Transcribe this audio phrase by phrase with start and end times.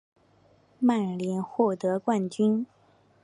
[0.79, 2.65] 曼联获得冠军。